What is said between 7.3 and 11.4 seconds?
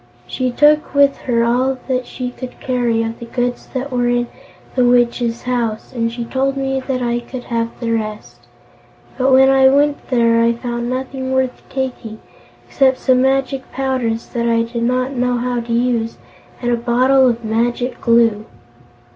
have the rest. But when I went there I found nothing